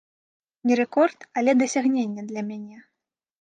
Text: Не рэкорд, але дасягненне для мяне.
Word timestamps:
Не 0.69 0.77
рэкорд, 0.79 1.27
але 1.41 1.51
дасягненне 1.61 2.21
для 2.31 2.41
мяне. 2.49 2.77